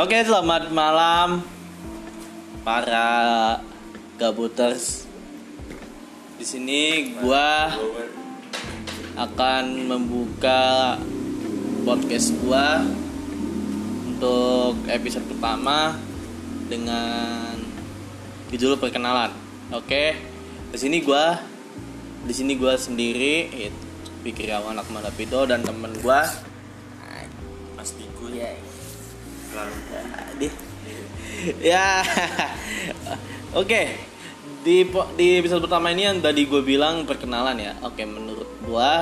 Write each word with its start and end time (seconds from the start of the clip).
Oke, 0.00 0.16
selamat 0.16 0.72
malam 0.72 1.44
para 2.64 3.04
gabuters. 4.16 5.04
Di 6.40 6.44
sini 6.48 7.12
gua 7.20 7.68
akan 9.12 9.92
membuka 9.92 10.96
podcast 11.84 12.32
gua 12.40 12.80
untuk 14.08 14.80
episode 14.88 15.28
pertama 15.28 16.00
dengan 16.72 17.60
judul 18.48 18.80
perkenalan. 18.80 19.36
Oke. 19.68 20.16
Di 20.72 20.80
sini 20.80 21.04
gua 21.04 21.36
di 22.24 22.32
sini 22.32 22.56
gua 22.56 22.80
sendiri 22.80 23.52
itu 23.52 23.76
Fikriawan 24.24 24.80
Akmal 24.80 25.04
Dapido 25.04 25.44
dan 25.44 25.60
temen 25.60 25.92
gua 26.00 26.24
Mas 27.76 27.92
Tigun 27.92 28.32
Iya. 28.32 28.69
Lalu 29.54 29.76
Di- 30.38 30.58
ya. 31.62 32.04
Oke. 33.60 33.96
Di 34.60 34.84
di 35.16 35.26
episode 35.40 35.64
pertama 35.64 35.88
ini 35.88 36.04
yang 36.04 36.20
tadi 36.20 36.44
gue 36.44 36.60
bilang 36.60 37.08
perkenalan 37.08 37.56
ya. 37.56 37.72
Oke 37.80 38.04
menurut 38.04 38.48
gue 38.60 38.92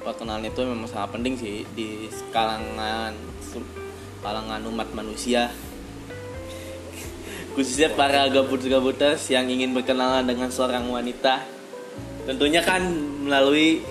perkenalan 0.00 0.48
itu 0.48 0.60
memang 0.64 0.88
sangat 0.88 1.10
penting 1.12 1.34
sih 1.36 1.68
di 1.76 2.08
kalangan 2.32 3.12
kalangan 4.24 4.60
umat 4.72 4.88
manusia. 4.96 5.52
Khususnya 7.52 7.92
para 7.92 8.30
gabut-gabuters 8.30 9.26
yang 9.28 9.50
ingin 9.50 9.74
berkenalan 9.76 10.24
dengan 10.24 10.48
seorang 10.48 10.86
wanita. 10.88 11.44
Tentunya 12.24 12.62
kan 12.62 12.80
melalui 13.26 13.82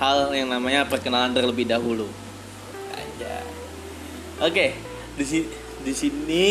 hal 0.00 0.32
yang 0.34 0.50
namanya 0.50 0.88
perkenalan 0.88 1.30
terlebih 1.36 1.68
dahulu. 1.68 2.08
Oke, 4.42 4.74
di 5.16 5.44
di 5.82 5.92
sini 5.92 6.46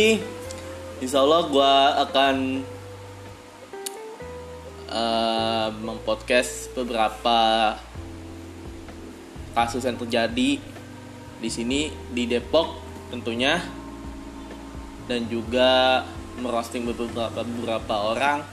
Insya 1.01 1.25
Allah 1.25 1.49
gue 1.49 1.73
akan 2.05 2.35
eh, 4.85 5.67
mempodcast 5.81 6.77
beberapa 6.77 7.73
kasus 9.57 9.81
yang 9.81 9.97
terjadi 9.97 10.61
di 11.41 11.49
sini 11.49 11.89
di 12.13 12.29
Depok 12.29 12.77
tentunya 13.09 13.57
dan 15.09 15.25
juga 15.25 16.05
merosting 16.37 16.85
beberapa 16.85 17.33
beberapa 17.33 17.95
orang. 18.13 18.45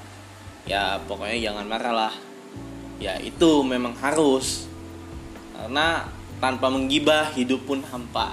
Ya 0.64 0.96
pokoknya 1.04 1.52
jangan 1.52 1.68
marah 1.68 1.92
lah. 1.92 2.14
Ya 2.96 3.20
itu 3.20 3.60
memang 3.60 3.92
harus. 4.00 4.64
Karena 5.52 6.08
tanpa 6.40 6.72
menggibah 6.72 7.28
hidup 7.36 7.68
pun 7.68 7.84
hampa. 7.84 8.32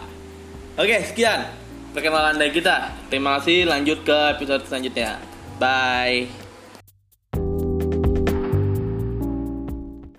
Oke, 0.80 1.04
sekian 1.04 1.64
perkenalan 1.96 2.36
dari 2.36 2.52
kita. 2.52 2.92
Terima 3.08 3.40
kasih. 3.40 3.64
Lanjut 3.64 4.04
ke 4.04 4.18
episode 4.36 4.68
selanjutnya. 4.68 5.24
Bye. 5.56 6.45